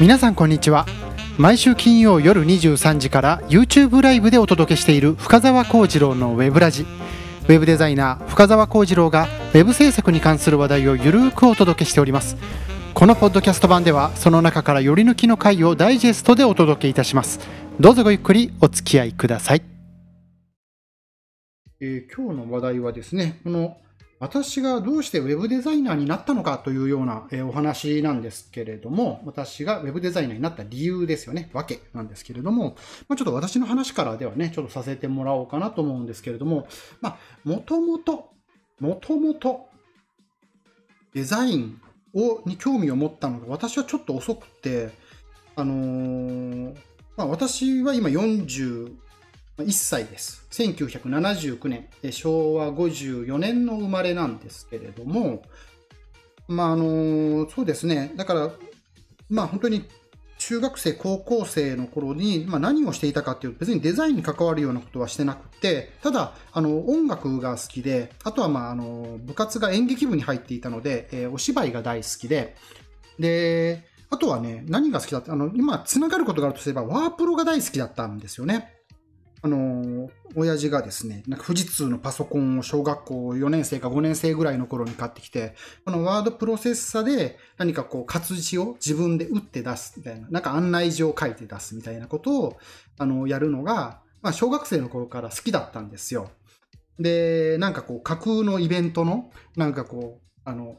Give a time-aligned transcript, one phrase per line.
[0.00, 0.86] 皆さんこんにちは。
[1.38, 6.82] 毎週金曜夜23時から YouTube ライブでお届けしている深澤幸次郎のウェブラジ。
[6.82, 12.36] ウェブデザイナー深澤幸次郎がウェブ制作に関する話題をゆるーくお届けしております。
[12.94, 17.40] このポッドキャスト版ではその中からより抜きの回をダイジェストでお届けいたします。
[17.80, 19.62] どうぞごゆっくりお付き合いください、
[21.80, 23.76] えー、今日の話題はですねこの
[24.20, 32.76] 私がどうして Web デザイナーになったのかというようなお話なんですけれども、私が Web デザイナーになった理由ですよね、わけなんですけれども、
[33.08, 36.66] まあ、ちょっと私の話からではね、ちょっとさせてもらおうかなと思うんですけれども、
[37.00, 38.30] まあ、もともと、
[38.80, 39.66] もともと、
[41.14, 41.80] デザイン
[42.14, 44.90] をに興味を持ったのが、私はちょっと遅くて、
[45.54, 46.76] あのー、
[47.16, 48.92] まあ、私は今40、
[49.58, 50.46] 1歳です。
[50.50, 55.42] 1979年、昭和54年の生まれなんですけれども、
[56.46, 58.12] まあ、あの、そうですね。
[58.16, 58.50] だから、
[59.28, 59.84] まあ本当に
[60.38, 72.56] 中学生、高校生の頃に、まあ、何をしていたかっていうと、別にデザインに関わるようなことはしてなくて、ただ、あの、音楽が好きで、あとは、まあ、あの、部活が演劇部に入っていたので、えー、お芝居が大好きで、
[73.18, 78.77] で、あとはね、何が好きだって、あの、今、つながることがあるとすれば、ワープロが大好きだったんですよね。
[79.40, 92.56] あの、親父がですね、なんか富士通のパソコンを小学校4年生か5年生ぐらいの頃に買ってきて、このワードプロセッサで何かこう活字を自分で打って出すみたいな、なんか案内状を書いて出すみたいなことを、
[92.98, 96.30] あの、やるのが、まあ小学生の頃から好きだったんですよ。
[96.98, 100.78] で、なんかこう架空のイベントの、なんかこう、あの、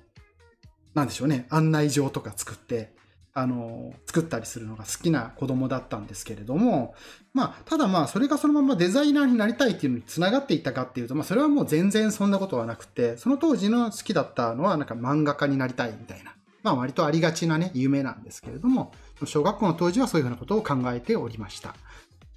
[0.93, 2.93] なんでしょうね、案内状とか作って、
[3.33, 6.95] あの、作ったりするのが好きな子供だったんですけれども、
[7.33, 18.91] まあ、ただまあ、それがそのままデザイナーになりたいっていうのにつながっていったかっていうと、まあ、それはもう全然そんなことはなくて、その当時の好きだったのは、なんか漫画家になりたいみたいな、まあ、割とありがちなね、夢なんですけれども、
[19.25, 21.75] 小学校の当時はそういうふうなことを考えておりました。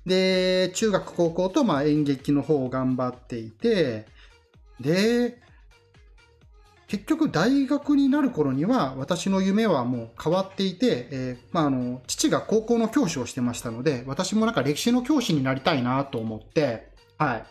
[0.07, 4.07] で、中学、高校とまあ演劇の方を頑張っていて、
[4.81, 5.42] で、
[6.93, 17.47] 結局大学になる頃には私の夢はもう変わっていて、えー、まあ、あの、父が高校の教師をしてましたので、私もなんか歴史の教師になりたいなと思って、はい。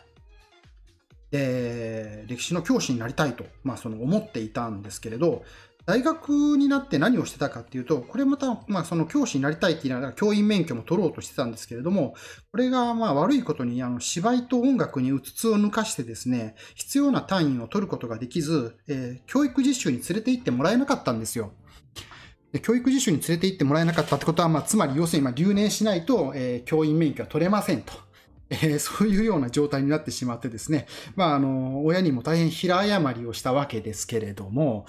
[1.31, 5.43] で、歴史の教師になりたいと、まあ、その思っていたんですけれど、
[5.85, 12.15] 大学になって何をしてたかっていうと、これまた、まあ、その教師になりたいって言いながら教員免許も取ろうとしてたんですけれども、
[12.51, 21.51] これがまあ悪いことに、あの、芝居と音楽にうつつを抜かしてですね、必要な単位を取ることができず、えー、教育実習に連れて行ってもらえなかったんですよ。
[22.51, 27.93] で教育実習に連れて行ってもらえなかったってことは、まあ、つまり要するに、まあ、留年しないと、えー、教員免許は取れませんと。
[28.49, 34.85] えー、そういうような状態になってしまってですね、まあ、あの、親にも大変平誤りをしたわけですけれども、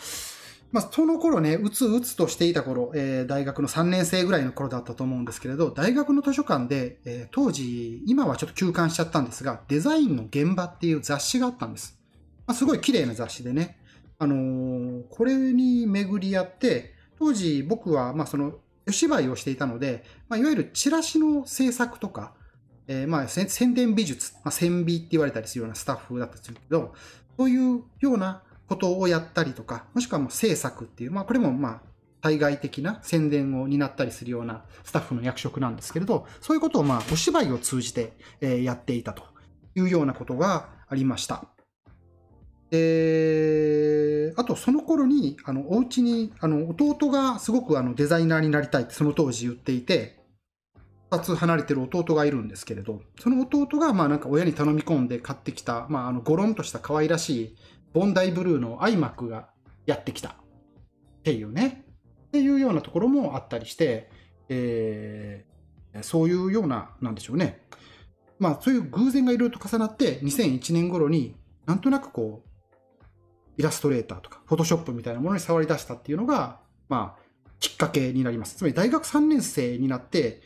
[0.73, 11.99] まあ、その頃ね、うつうつとしていた頃、えー、大学の3年生ぐらいの頃だったと思うんですけれど、大学の図書館で、えー、当時、今はちょっと休館しちゃったんですが、デザインの現場っていう雑誌があったんです。
[12.47, 13.79] まあ、すごい綺麗な雑誌でね、
[14.19, 18.55] あのー、これに巡り合って、当時僕は、まあ、その、
[18.89, 22.33] お芝居をしていたので、まあ、いわゆるチラシの制作とか、
[22.89, 26.95] えー、まあ、宣伝美術、まあ、宣美って言われたりするようなスタッフだったんですけど、
[27.37, 31.81] そういうようなことをやったりとか、もしくはもう制作っていう、まあこれもまあ
[32.23, 39.25] 対外的な宣伝を担ったりするようなスタッフの役職なんですけれど、そういうことをまあお芝居を通じてやっていたと
[39.75, 41.45] いうようなことがありました。
[42.71, 50.23] で、あとその頃に、あの、お家に、あの、弟がすごくあのデザイナーになりたいってその当時言っていて、
[51.11, 57.57] 2つ離れてる弟がいるんですけれど、その弟がまあなんか親に頼み込んで買ってきた、まああのゴロンとした可愛らしい
[57.93, 59.49] ボンダイブルーの iMac が
[59.87, 60.35] やってきたっ
[61.23, 61.85] ていうね、
[62.29, 64.11] っていうようなところもあったりして、
[64.49, 67.63] えー、そういうような、なんでしょうね。
[68.39, 71.37] まあそういう偶然がいろいろと重なって2001年頃に
[71.67, 72.49] なんとなくこう、
[73.57, 77.23] イラストレーターとか、フォトショップみたいなものに触り出したっていうのが、まあ、
[77.61, 78.57] きっかけになります。
[78.57, 80.41] つまり大学3年生になって、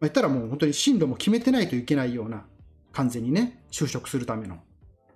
[0.00, 2.46] まあ、言ったらもう本当に進路も決めてないといけないような、
[2.92, 4.58] 完全にね、就職するための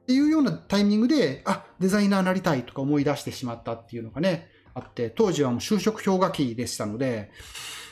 [0.08, 7.30] っていうようなタイミングで、あ、デザイナーなりたいとか思い出してしまったっていうのがね、あって、当時はもう就職氷河期でしたので、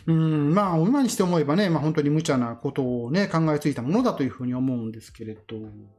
[0.07, 5.57] うん、まあ、今にして思えばね、まあ本当に無茶なことをね、考えついたものだというふうに思うんですけれど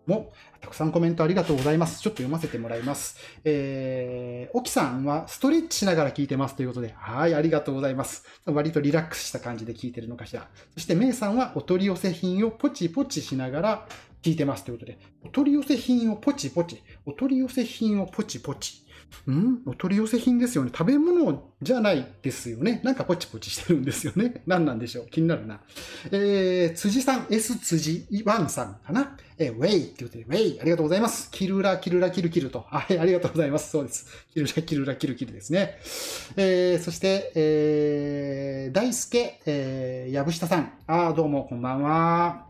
[0.08, 0.31] も、
[0.62, 2.02] たくさんコメントありがとうございます。
[2.02, 3.18] ちょっと読ませてもらいます。
[3.44, 8.25] えー、沖さんはストレッチしながら聞いてますということで、はい、ありがとうございます。
[8.46, 10.48] 割とリラックスした感じで聞いてるのかしら。
[10.74, 13.88] そして、メイさんはお取り寄せ品をポチポチしながら
[14.28, 18.84] 聞いてますということで、お取り寄せ品をポチポチ、お取り寄せ品をポチポチ。
[19.32, 19.60] ん？
[19.66, 20.72] お取り寄せ品ですよね。
[20.78, 22.82] 食べ物じゃないですよね。
[22.84, 24.44] なんかポチポチしてるんですよね。
[24.46, 25.08] 何なんでしょう？
[25.10, 25.62] 気になるな。
[26.12, 29.18] えー、辻さん、S 辻1さんかな？
[29.38, 31.32] えー、ウェイって言って、ウェイ、ありがとうございます。
[31.32, 32.66] キルラ、キルラ、キルキルと。
[32.68, 33.70] はい、ありがとうございます。
[33.72, 34.08] そうです。
[34.34, 35.78] キルラ、キルラ、キルキルですね。
[36.36, 40.74] えー、そして、えー、大輔、えー、やぶしたさん。
[40.86, 42.47] あー、どうも、こんばんは。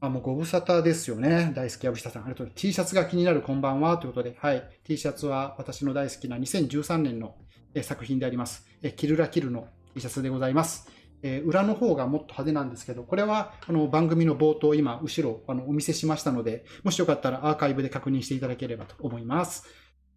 [0.00, 1.52] あ、もうご無沙汰ですよね。
[1.54, 2.22] 大好き、藪下さん。
[2.22, 3.96] ありがとう T シャツが気になるこんばんは。
[3.96, 4.62] ということで、はい。
[4.84, 7.34] T シャツは私の大好きな2013年の
[7.82, 8.66] 作品であります。
[8.96, 10.88] キルラキルの T シャツでございます。
[11.22, 19.64] え裏の方がもっと派手なんですけど、これはあの番組の冒頭、今、後ろあのお見せしましたので、もしよかったらアーカイブで確認していただければと思います。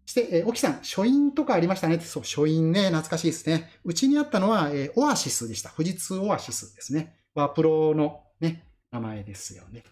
[0.04, 1.98] そして、えー、沖さん、書院とかありましたね。
[2.00, 3.70] そう、書院ね、懐かしいですね。
[3.84, 5.70] うちにあったのは、えー、オアシスでした。
[5.70, 7.16] 富士通オアシスですね。
[7.34, 9.84] ワープロのね、名前ですよね。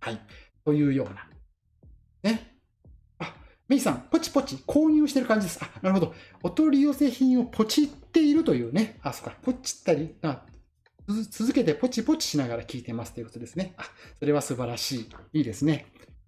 [0.00, 0.20] はい。
[0.64, 1.28] というような。
[2.22, 2.58] ね。
[3.18, 3.34] あ、
[3.68, 5.58] メイさん、ポチポチ購入してる感じです。
[5.62, 6.14] あ、なるほど。
[6.42, 8.98] お取り寄せ品をポチっているというね。
[9.02, 9.34] あ、そっか。
[9.42, 10.44] ポチったり、あ、
[11.30, 13.74] 続けてポチポチしながら聞いてますということですね。
[13.76, 13.84] あ、
[14.18, 15.08] それは素晴らしい。
[15.34, 15.86] いいですね。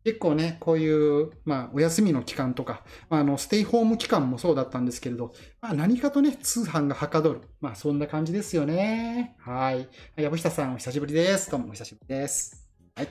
[0.08, 7.42] 結構ね、こういう、まあ、お休みの期間とか、まあ、あの、ステイホーム期間もそうだったんですけれど、まあ、何かとね、通販がはかどる。
[7.60, 9.36] まあ、そんな感じですよね。
[9.38, 9.86] はい。
[10.16, 11.50] 藪下さん、お久しぶりです。
[11.50, 12.70] どうもお久しぶりです。
[12.96, 13.08] はい。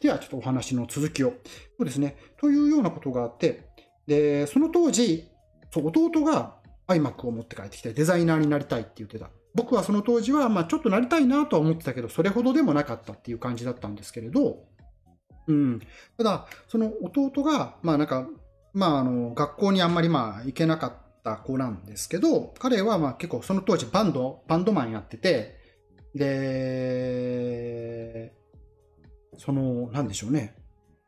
[0.00, 1.30] では、ちょっとお話の続きを。
[1.30, 1.36] そ
[1.80, 2.16] うですね。
[2.36, 3.64] というようなことがあって、
[4.06, 5.26] で、その当時、
[5.72, 9.30] そう弟が iMac を持って帰ってきて、デザイナーになりたいって言ってた。
[9.56, 14.68] 僕はその当時は、まあ、ちょっとなりたいなとは思ってたけど、それほどでもなかったっていう感じだったんですけれど、
[15.46, 15.80] うん。
[16.16, 18.28] ただ、その弟が、まあなんか、
[18.72, 20.92] まああの、学校にあんまりまあ行けなかっ
[21.24, 25.56] た子なんですけど、彼はまあ結構その当時バンド、バンドマンやってて、
[26.14, 27.46] で、
[29.38, 30.54] その、なんでしょうね。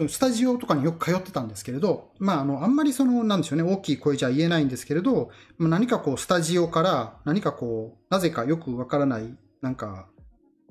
[0.07, 10.07] スタジオとかによく通ってたんですけれど、まあ、あの、あんまりその、なんでしょうね、大きい声じゃ言えないんですけれど、何かこう、スタジオから何かこう、なぜかよくわからない、なんか、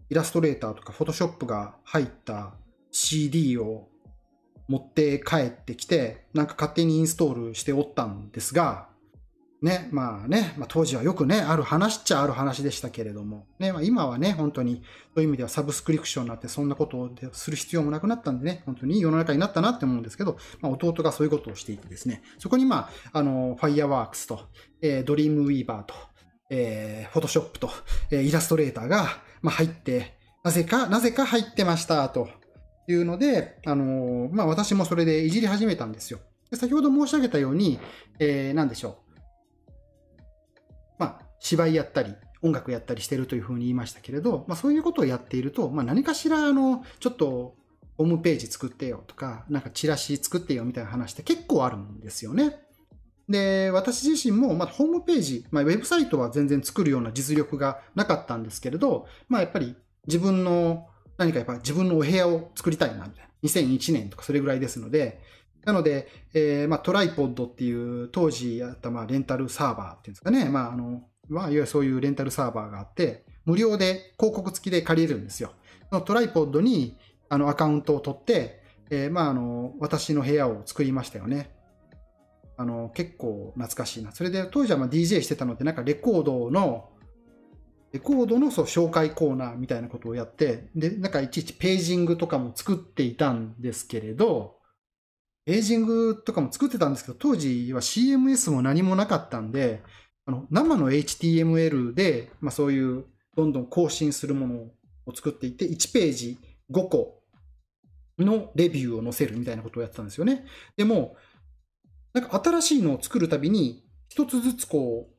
[0.10, 2.54] イラストレーターとかフォトショップが入った
[2.92, 3.90] CD を
[4.68, 8.90] 持って帰ってきて、なんか勝手にインストールしておったんですが、
[9.62, 14.84] ね、まあね、まあ、当時はよくね、ある話っちゃある話でしたけれども、ね、まあ、今はね、本当に、
[15.16, 24.42] そういう意味ではサブスクリプションになって、そんなことをする必要もなくなったんでね、本当に世の中になったなって思うんですけど、まあ、弟がそういうことをしていてですね、そこにまあ、あの、ファイアワークスと、
[24.82, 25.96] えー、ドリームウィーバーと、
[26.52, 27.72] えー、フォトショップと、
[28.12, 29.08] えー、イラストレーターが、
[29.42, 32.30] まあ、入って、なぜか、なぜか入ってました、と。
[32.88, 36.20] ていうので、あの、まあ、私もそれでいじり始めたんですよ。
[36.50, 37.80] で先ほど申し上げたように、
[38.18, 38.96] えー、何でしょう。
[40.98, 47.56] まあ、芝居やったり、音楽やったりしてるというふうに言いましたけれど、まあ、そういうことをやっていると、まあ、何かしら、あの、ちょっと、
[47.98, 52.60] ホームページ作ってよとか、なんかチラシ作ってよみたいな話って結構あるんですよね。
[53.28, 59.76] で、私自身も、まあ、ホームページ、まあ、ウェブサイトは全然作るような実力がなかったんですけれど、まあ、やっぱり
[60.08, 60.88] 自分の、
[61.18, 63.28] 何かやっぱ自分のお部屋を作りたいな、みたいな。
[63.44, 65.22] 2001年とかそれぐらいですので、
[65.66, 70.46] なので、えー、まあ、トライポッドっていう当時あったまあレンタルサーバーっていうんですかね。
[70.46, 75.52] まあ、あの、まあ、いわゆるそういうレンタルサーバーがあって、無料で広告付きで借りれるんですよ。
[75.90, 76.98] そのトライポッドに
[77.30, 81.52] あのアカウントを取って、えー、まあ、あの、私の部屋を作りましたよね。
[82.56, 84.12] あの、結構懐かしいな。
[84.12, 86.90] それで当時はま DJ してたので、なんかレコードの、
[87.94, 94.58] レコードのそう紹介コーナーみたいなことをやって、で、なんかいちいちページングとかも作っていたんですけれど、
[95.48, 99.82] エイジングとかも作ってたんですけど、当時は CMS も何もなかったんで、
[100.26, 103.06] あの生の HTML で、まあ、そういう
[103.38, 104.56] どんどん更新するもの
[105.06, 106.38] を作っていって、1ページ
[106.70, 107.24] 5個
[108.20, 110.46] のレビューを載せるみたいなことをやってたんですよね。
[110.76, 111.16] でも、
[112.14, 115.17] なんか新しいのを作るたびに、一つずつこう、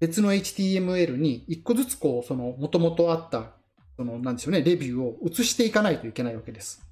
[0.00, 3.52] 別の HTML に一個ずつこう、その元々あった、
[3.96, 6.82] そのなんでしょうね、レビューを移していかないといけないわけです。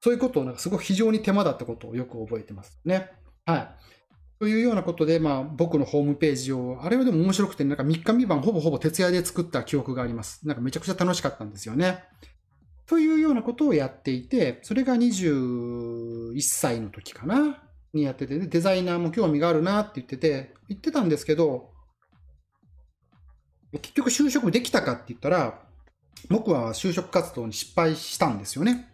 [0.00, 3.10] そういうことをなんかすごく非常に手間だったことをよく覚えてますね。
[3.44, 3.68] はい。
[4.40, 10.46] というようなことで、まあ、僕のホームページを、あれはでも面白くて、なんか3日3晩ほぼほぼ徹夜で作った記憶があります。
[10.48, 12.02] なんかめちゃくちゃ楽しかったんですよね。
[12.86, 17.62] というようなことをやっていて、それが21歳の時かな？
[17.92, 21.70] にやってて、デザイナーも興味があるなって言ってて、言ってたんですけど、
[23.72, 25.60] 結局就職できたかって言ったら、
[26.28, 28.88] 僕は就職活動に失敗したんですよね。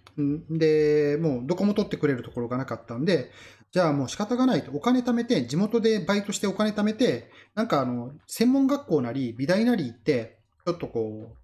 [0.51, 3.31] で、もうどこも取ってくれるところがなかったんで、
[3.71, 11.37] じゃあもう仕方がないと、お金貯めて、地元でバイトしてお金貯めて、なんかあの、専門学校なり、美大なり行って、ちょっとこう、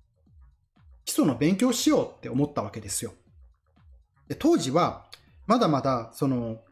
[1.04, 3.12] 基礎の勉強しようって思ったわけですよ。
[4.28, 5.04] で当時は、
[5.46, 6.62] まだまだ、その、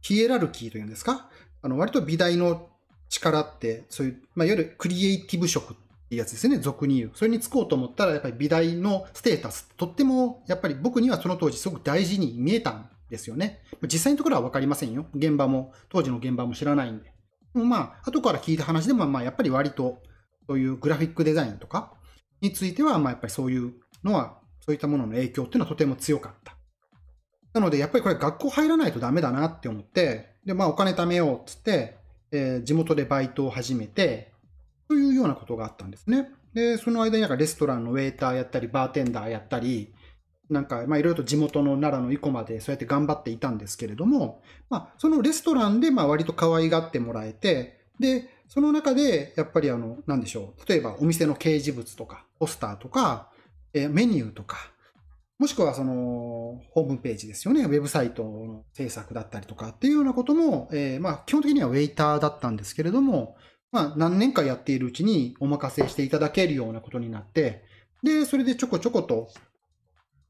[0.00, 1.28] ヒエラルキーというんですか、
[1.62, 2.69] あの割と美大の
[3.10, 5.76] 力って、そういう、まあ、いわゆるクリエイティブ職っ
[6.08, 7.10] てやつですね、俗に言う。
[7.14, 13.62] それに就こうと思ったら、やっぱり美大のステータス、とっても、やっぱり僕にはその当時すごく大事に見えたんですよね。
[13.82, 15.06] 実際のところは分かりませんよ。
[15.14, 17.12] 現場も、当時の現場も知らないんで。
[17.52, 20.02] でもまあ、後から聞いた話でも、まあ、やっぱり割と、
[20.46, 21.94] そういうグラフィックデザインとか
[22.40, 23.74] については、まあ、やっぱりそういう
[24.04, 26.56] のは、そういったものの影響っていうのはとても強かった。
[27.52, 31.98] なので、やっぱりこれ学校入らないとダメだなって思って、で、まあお金貯めようっつって、
[32.32, 34.32] えー、地元でバイトを始めて、
[34.88, 36.30] というようなことがあったんですね。
[36.54, 39.94] で、その間になんかレストランのウェイターやったり、バーテンダーやったり、
[40.48, 53.30] なんか、まあいろいろと地元の奈良の生駒でそうやって頑張っていたんですけれども、まあそのレストランでまあ割と可愛がってもらえて、で、その中でやっぱりあの、なんでしょう、例えばお店の掲示物とか、ポスターとか、
[53.72, 54.72] えメニューとか、
[55.40, 63.36] もしくはそのホームページですよね、ウェブサイトの制作だったりとかっていうようなことも、えー、まあ基本的にはウェイターだったんですけれども、
[63.72, 67.64] まあ何年かやっているうちにお任せしていただけるようなことになって、
[68.02, 69.28] で、それでちょこちょこと、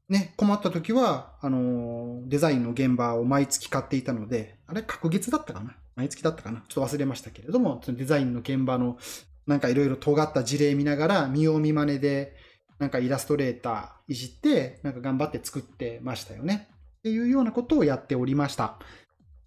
[0.07, 5.75] ね、困った時は、あの、デザインの現場を毎月買っていたので、あれ、隔月だったかな？
[5.97, 6.63] 毎月だったかな？
[6.69, 8.97] ちょっと忘れましたけれども、そのデザインの現場の
[9.45, 12.33] なんかいろいろ尖った事例見ながら、見よう見まねで、
[12.81, 16.67] なんかイラストレーターいじって、なんか頑張って作ってましたよね。
[16.97, 18.79] っていうようなことをやっておりました。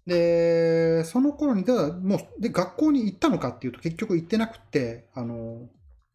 [0.07, 5.67] で、その頃に、ただもう、で、学校に行ったのかっていうと結局行ってなくて、あの、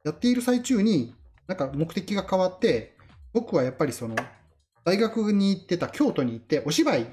[0.02, 1.14] やっている最中に、
[1.46, 2.96] なんか目的が変わって、
[3.34, 4.16] 僕はやっぱりその、
[4.86, 7.06] 大学に行ってた京都に行ってお芝居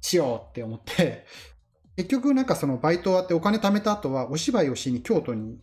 [0.00, 1.26] しようって思って、
[1.96, 5.60] 結局なんかそのバイト終わってお金貯めた後はお芝居をしに京都に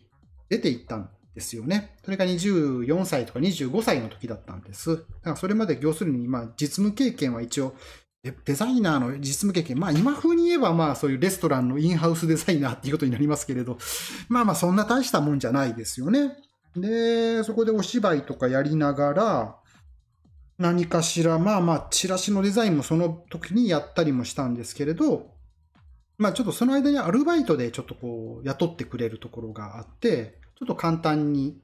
[0.48, 1.96] 出て行ったんですよね。
[2.04, 4.96] それが24歳とか25歳の時だったんです。
[4.96, 7.74] だからそれまで要するに、まあ、実務経験は一応、
[8.44, 13.78] デザイナーの実務経験、まあ今風に言えばまあそういうレストランのインハウスデザイナーっていうことになりますけれど、
[14.28, 16.36] まあまあそんな大したもんじゃないですよね。
[16.76, 19.56] で、そこでお芝居とかやりながら、
[20.56, 25.32] 何かしら、まあまあチラシのデザインもその時にやったりもしたんですけれど、
[26.16, 31.60] まあちょっとその間にアルバイトでちょっとこう雇ってくれるところがあって、ちょっと簡単に、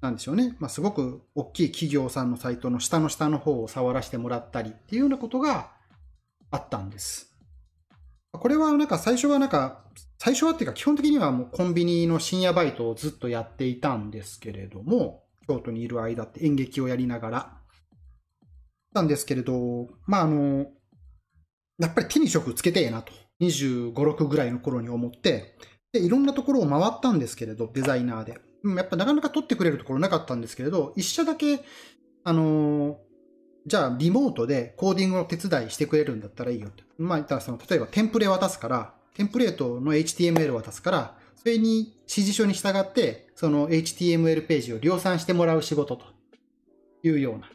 [0.00, 0.56] なんでしょうね。
[0.60, 5.72] まあ、すごく大きい企業さんのサイトの下の下の方を触らせてもらったりっていうようなことが
[6.50, 7.36] あったんです。
[8.32, 9.84] これはなんか最初はなんか、
[10.18, 17.58] 最初はっていうか基本的にはもうコンビニの深夜バイトをずっとやっていたんですけれども、京都にいる間って演劇をやりながら。
[18.94, 20.64] なんですけれど、まああの、
[21.78, 25.58] やっぱり手に職つけてえなと、25、6ぐらいの頃に思って、
[25.98, 28.40] で、いろんなところを回ったんですけれど、デザイナーで。
[28.62, 31.64] うんやっぱなかなか撮ってくれるところなかったんですけれど、一社だけ、
[32.24, 32.96] あのー、
[33.66, 36.84] じゃあリモートでコーディングの手伝いしてくれるんだったらいいよって。
[36.98, 46.06] まあ、言ったらその、例えばテンプレ渡すから、テンプレートの HTML 渡すから、それに指示書に従って、その HTML ページを量産してもらう仕事と
[47.02, 47.50] いうような、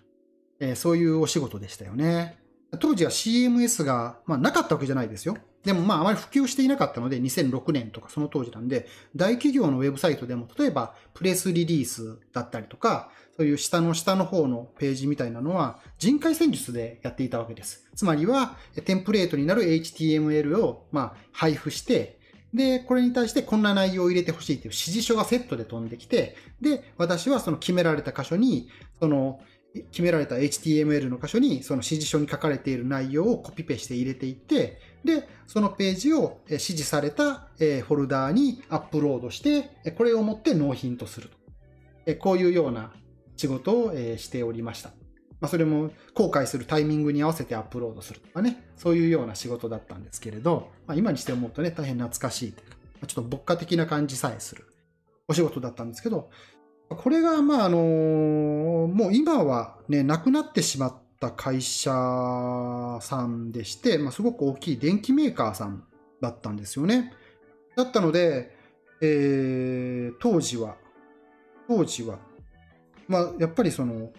[0.59, 2.37] えー、そういうお仕事でしたよね。
[2.79, 5.37] 当時は CMS が、まあ、なかったわけじゃないですよ。
[5.63, 17.87] でもまああまり普及していなかったので2006年とかその当時なんで大企業のウェブサイトでも例えばプレスリリースだったりとかそういう下の下の方のページみたいなのは人海戦術でやっていたわけです。
[17.95, 22.19] つまりはテンプレートになる HTML をまあ配布して
[22.53, 29.39] で、これに対してこんな内容を入れてほしいという指示書がセットで飛んできて、で、私はその決められた箇所に、その
[29.73, 41.29] 決められた HTML の箇所にその指示書に書かれている内容をコピペして入れていって、で、そのページを指示されたフォルダーにアップロードして、これを持って納品とする
[42.05, 42.15] と。
[42.15, 42.91] こういうような
[43.37, 44.89] 仕事をしておりました。
[45.39, 52.69] まあ、それも後悔するタイミングに合わせてアップロードするとかね、そういうような仕事だったんですけれど、まあ、今にして思うとね、大変懐かしいという
[53.01, 54.65] か、ちょっと牧歌的な感じさえする
[55.27, 56.29] お仕事だったんですけど、
[56.95, 61.91] これが、まあ、あの、もう今はね、なくなってしまった会社
[63.01, 65.83] さんでして、まあ、すごく大きい電機メーカーさん
[66.21, 67.13] だったんですよね。
[67.75, 68.55] だったので、
[69.01, 70.75] えー、当時は、
[71.67, 72.19] 当時は、
[73.07, 74.11] まあ、やっぱりその、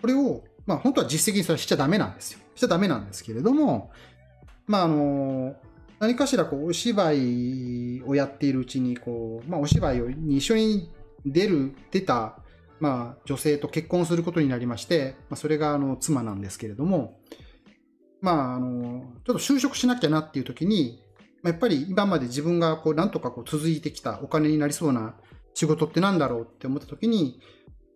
[0.00, 2.40] これを、まあ、本当は実績にそれしちゃダメなんですよ。
[2.54, 3.90] しちゃダメなんですけれども、
[4.66, 5.56] まあ、あの、
[5.98, 10.90] 何かしらこうお芝居をやっているうちにこう、まあ、お芝居に一緒に
[11.24, 12.38] 出る、出た、
[12.80, 17.20] まあ、女性と結婚することになりまして、まあ、それがあの妻なんですけれども、
[18.20, 21.02] まあ、あの、ちょっと就職しなきゃなっていう時に、
[21.42, 25.14] まあ、やっぱり今まで自分がこう、なんとかこう続いてきたお金になりそうな
[25.54, 27.40] 仕事ってなんだろうって思った時に、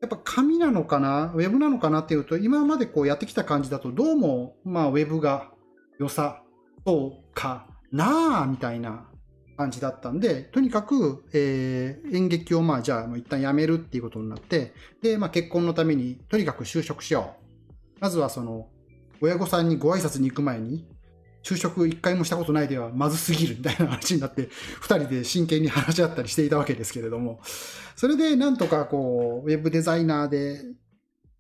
[0.01, 5.53] やっぱ紙なのかな、ウェブなのかなっていうと、今までこうやってきた感じだと、どうも、まあ、ウェブが
[5.99, 6.43] 良さ
[6.85, 9.07] そうかなあみたいな
[9.57, 18.01] 感じだったんで、とにかく、えー、演劇をまあじゃあもう一旦やめるっていうことになって、で、まあ結婚のためにとにかく就職しよう。
[18.01, 18.69] まずはその、
[19.21, 20.87] 親御さんにご挨拶に行く前に、
[21.43, 24.49] 就職一回もしたことないではまずすぎるみたいな話になって、
[24.81, 27.41] 二人で真剣に話し合ったりしていたわけですけれども、
[27.97, 30.63] それでなんとかこう、ウェブデザイナーで、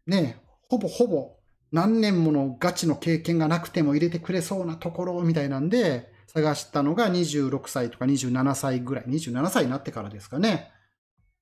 [0.06, 1.36] ね、ほぼほぼ
[1.70, 10.70] 何年ものガチの経験がなくても入れてくれそうなところみたいなんで、探したのが26歳とか27歳ぐらい、27歳になってからですかね。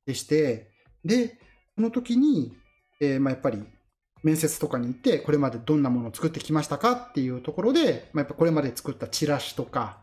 [0.07, 0.71] でして、
[1.05, 1.39] で、
[1.77, 2.53] その時に、
[3.01, 3.63] えー、まあやっぱり
[4.23, 6.93] 面接とかに行って、これまでどんなものを作ってきましたか？
[6.93, 9.99] っていうところで、まあ、やっぱこれまで作ったチラシとか、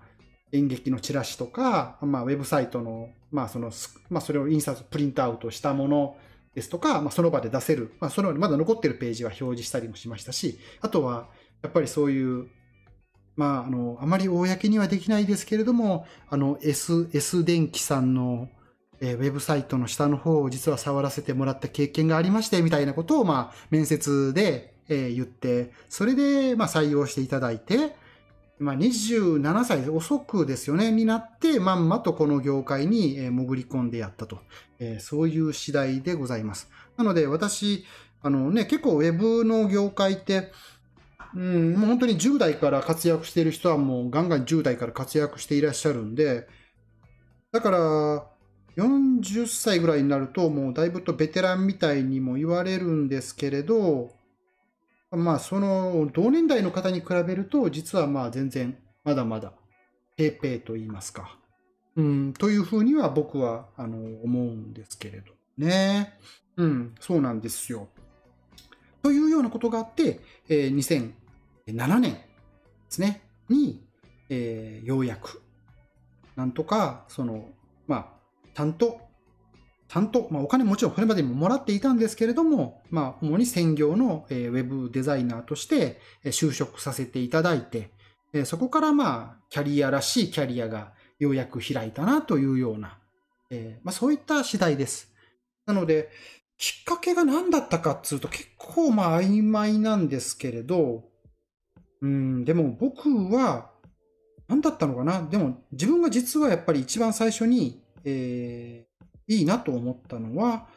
[0.53, 3.71] 演劇のチラシとか、まあ、ウェブサイトの、まあ、その、
[4.09, 6.15] まあ、それを印刷、プリントアウトしたもの
[6.55, 11.27] ですとか、まあ、その場で出せる、まあ、そのまだ残ってるページは表示したりもしましたし、あとは、
[11.61, 12.47] やっぱりそういう、
[13.37, 18.49] まあ、あの、あまり公にはできないですけれども、あの、S、S 電機さんの、
[18.99, 27.95] えー、ウェブサイトの下の方を実は触らせてもらった経験がありまして、みたいなことを、まあ、面接で、えー、言って、それで、まあ、採用していただいて、
[28.57, 34.39] まあ、27歳遅くですよね、になって、まんまとこの業界に潜り込んでやったと、
[34.79, 36.71] えー、そういう次第でございます。
[36.97, 37.85] なので、私、
[38.23, 40.51] あのね、結構ウェブの業界って、
[41.37, 46.47] うん、もう本当に10代から活躍している人はもうガンガン10代から活躍していらっしゃるんで、
[47.51, 48.27] だから、
[48.75, 54.09] 40歳ぐらいになると、もうだいぶとベテランみたいにも言われるんですけれど、
[55.11, 59.53] まあ、その同年代の方に比べると、実はまあ全然まだまだ
[60.15, 61.37] ペーペーと言いますか。
[61.95, 66.17] うん、というふうには僕はあの思うんですけれどね。
[66.55, 67.89] うん、そうなんですよ。
[69.03, 70.69] というようなことがあって、えー、
[71.71, 72.19] 7年で
[72.89, 73.83] すね、に、
[74.29, 75.41] えー、ようやく、
[76.35, 77.49] なんとか、その、
[77.87, 79.01] まあ、ちゃんと、
[79.87, 87.91] ちゃんと、まあ、お金もちろんこれまでにももらっていたんですけれども、まあ、主に専業の、えー、ウェブデザイナーとして、就職させていただいて、
[88.33, 92.99] えー、そこからまあ、キャリアらしいキャリアがようやく開いたなというような、
[93.49, 95.13] えー、まあ、そういった次第です。
[95.65, 96.09] なので、
[96.57, 101.03] きっかけが何だったかっつうと結構まあ曖昧なんですけれど、
[102.01, 103.71] うん、でも僕は、
[104.47, 105.27] 何だったのかな？
[105.29, 110.67] でも自分が実はやっぱり一番最初にえー、いいなと思ったのは、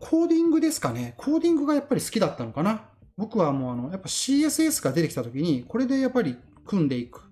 [0.00, 1.14] コーディングですかね。
[1.18, 2.88] コーディングがやっぱり好きだったのかな。
[3.18, 7.22] 僕はもうあの、やっぱ CSS が出てきた時に、これでやっぱり組んでいく。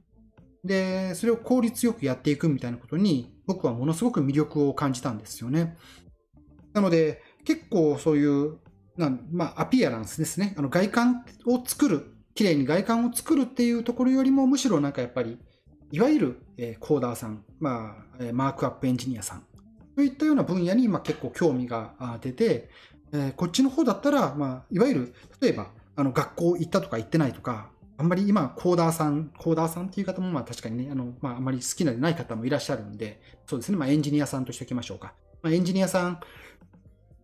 [0.63, 5.77] で、それを効率よくやっていくみたいなことに、僕はものすごく魅力を感じたんですよね。
[6.75, 8.59] なので、結構そういう、
[8.97, 10.55] まあ、アピアランスですね。
[10.57, 15.39] あの外観を作る、綺麗に外観を作るっていうところよりも、むしろなんかやっぱり、
[15.91, 19.43] いわゆる、えコーダーさん、まあ、マークアップエンジニアさん
[19.97, 22.71] といったような分野に、ま結構興味が出て、
[23.13, 36.21] えこっちの方だったら、まあ、いわゆる例えばあの学校行ったとか行ってないとかあんまり今コーダーさんコーダーさんっていう方もまあ確かにねあの、まあ、あんまり好きなでない方もいらっしゃるんでそうですね、まあ、エンジニアさんとしておきましょうか、まあ、エンジニアさん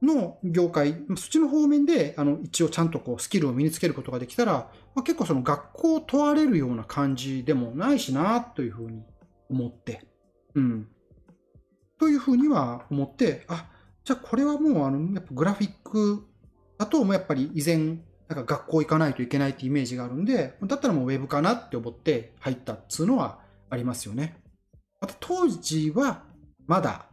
[0.02, 9.02] の業界、そっちの方面で、あの、一応ちゃんとこう、スキルを身につけることができたら、まあ、結構その学校を問われるような感じでもないしな、というふうに
[9.50, 10.06] 思って、
[10.54, 10.88] うん。
[11.98, 13.70] というふうには思って、あ、
[14.04, 16.26] じゃあこれはもう、あの、やっぱグラフィック
[16.78, 24.36] だと、もうやっぱり依然、なんか学校行かないといけないってイメージがあるんで、だったらもうウェブかなって思って入ったっつうのはありますよね。
[25.00, 26.24] また当時は、
[26.66, 27.06] まだ、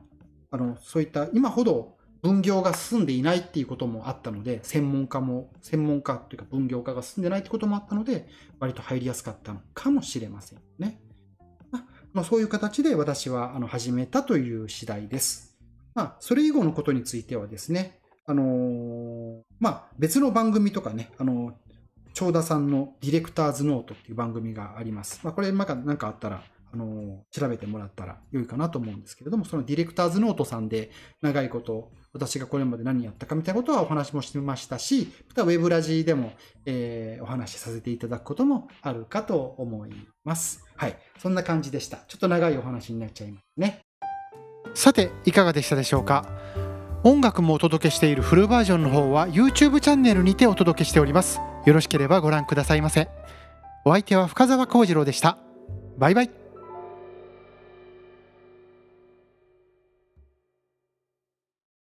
[0.51, 8.27] あの、そういった今ほど分業が進んでいないっていうこともあったので、専門家も、専門家というか分業化が進んでないってこともあったので、
[8.59, 10.99] 割と入りやすかったのかもしれませんね。
[12.17, 15.55] まあ、そういう形で私はあの始めたという次第です。
[15.93, 21.53] まあ、それ以後のことについてはですね、あのー、まあ、別の番組とかね、あのー、
[22.13, 25.19] 長田さんのディレクターズノートっていう番組があります。
[25.23, 36.33] まあ、これ、なんか、あったら、あの、調べてもらったら良いかなと思うんですけれども、そのディレクターズノートさんで長いこと、私がこれまで何やったかみたいなことはお話もしてましたし、またウェブラジでも、
[36.65, 39.91] えー、お話しさせていただくこともあるかと思い
[40.23, 40.65] ます。
[40.75, 40.97] はい。
[41.19, 41.97] そんな感じでした。
[42.07, 43.81] ちょっと長いお話になっちゃいますね。
[44.73, 46.25] さて、いかがでしたでしょうか？
[47.03, 51.39] 音楽もお届けしているフルバージョンの方は YouTube チャンネルにてお届けしております。
[51.65, 53.07] よろしければご覧くださいませ。
[53.85, 55.37] お相手は深澤幸次郎でした。
[55.97, 56.46] バイバイ。